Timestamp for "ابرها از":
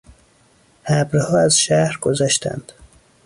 0.85-1.59